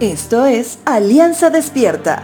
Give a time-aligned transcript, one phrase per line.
[0.00, 2.22] Esto es Alianza Despierta.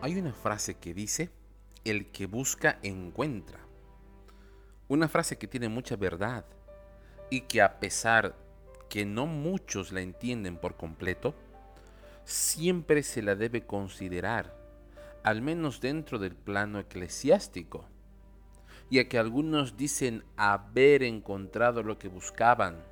[0.00, 1.30] Hay una frase que dice,
[1.84, 3.60] el que busca encuentra.
[4.88, 6.44] Una frase que tiene mucha verdad
[7.30, 8.34] y que a pesar
[8.88, 11.36] que no muchos la entienden por completo,
[12.24, 14.58] siempre se la debe considerar,
[15.22, 17.84] al menos dentro del plano eclesiástico
[18.90, 22.82] y a que algunos dicen haber encontrado lo que buscaban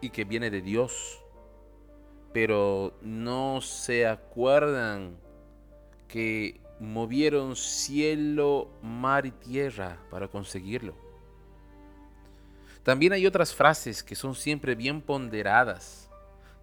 [0.00, 1.22] y que viene de Dios,
[2.32, 5.16] pero no se acuerdan
[6.08, 10.94] que movieron cielo, mar y tierra para conseguirlo.
[12.82, 16.10] También hay otras frases que son siempre bien ponderadas,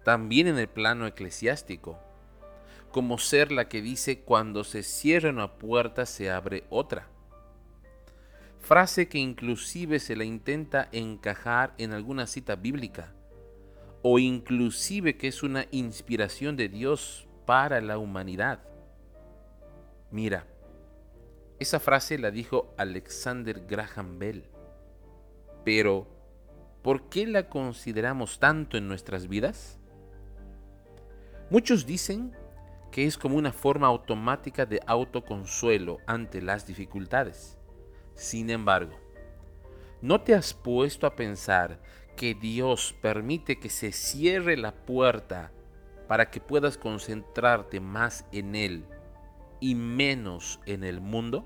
[0.04, 1.98] también en el plano eclesiástico,
[2.92, 7.08] como ser la que dice cuando se cierra una puerta se abre otra
[8.64, 13.12] frase que inclusive se la intenta encajar en alguna cita bíblica,
[14.02, 18.64] o inclusive que es una inspiración de Dios para la humanidad.
[20.10, 20.46] Mira,
[21.60, 24.44] esa frase la dijo Alexander Graham Bell,
[25.64, 26.08] pero
[26.82, 29.78] ¿por qué la consideramos tanto en nuestras vidas?
[31.50, 32.34] Muchos dicen
[32.90, 37.58] que es como una forma automática de autoconsuelo ante las dificultades.
[38.14, 38.98] Sin embargo,
[40.00, 41.80] ¿no te has puesto a pensar
[42.16, 45.50] que Dios permite que se cierre la puerta
[46.06, 48.84] para que puedas concentrarte más en Él
[49.60, 51.44] y menos en el mundo?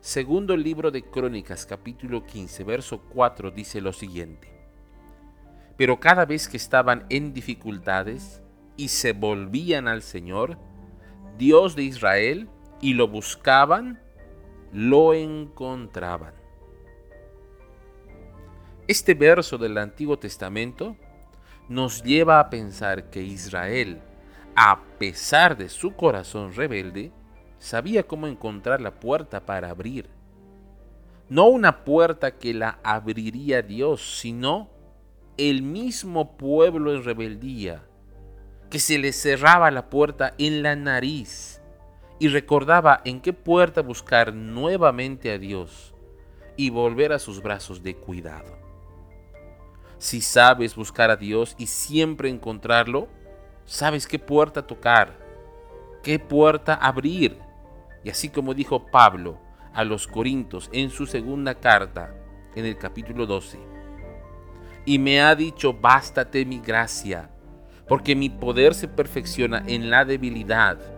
[0.00, 4.48] Segundo libro de Crónicas capítulo 15 verso 4 dice lo siguiente.
[5.76, 8.42] Pero cada vez que estaban en dificultades
[8.76, 10.56] y se volvían al Señor,
[11.36, 12.48] Dios de Israel,
[12.80, 14.00] y lo buscaban,
[14.72, 16.34] lo encontraban.
[18.86, 20.96] Este verso del Antiguo Testamento
[21.68, 24.00] nos lleva a pensar que Israel,
[24.56, 27.12] a pesar de su corazón rebelde,
[27.58, 30.08] sabía cómo encontrar la puerta para abrir.
[31.28, 34.70] No una puerta que la abriría Dios, sino
[35.36, 37.84] el mismo pueblo en rebeldía,
[38.70, 41.57] que se le cerraba la puerta en la nariz
[42.18, 45.94] y recordaba en qué puerta buscar nuevamente a Dios
[46.56, 48.58] y volver a sus brazos de cuidado.
[49.98, 53.08] Si sabes buscar a Dios y siempre encontrarlo,
[53.64, 55.18] sabes qué puerta tocar,
[56.02, 57.38] qué puerta abrir.
[58.04, 59.38] Y así como dijo Pablo
[59.72, 62.14] a los Corintios en su segunda carta,
[62.54, 63.58] en el capítulo 12,
[64.84, 67.30] y me ha dicho, bástate mi gracia,
[67.86, 70.97] porque mi poder se perfecciona en la debilidad.